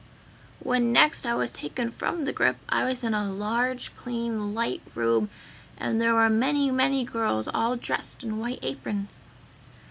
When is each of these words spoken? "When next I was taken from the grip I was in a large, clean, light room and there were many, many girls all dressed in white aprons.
"When 0.59 0.91
next 0.91 1.27
I 1.27 1.35
was 1.35 1.51
taken 1.51 1.91
from 1.91 2.25
the 2.25 2.33
grip 2.33 2.57
I 2.67 2.85
was 2.85 3.03
in 3.03 3.13
a 3.13 3.31
large, 3.31 3.95
clean, 3.95 4.55
light 4.55 4.81
room 4.95 5.29
and 5.77 6.01
there 6.01 6.15
were 6.15 6.27
many, 6.27 6.71
many 6.71 7.03
girls 7.03 7.47
all 7.47 7.75
dressed 7.75 8.23
in 8.23 8.39
white 8.39 8.63
aprons. 8.63 9.25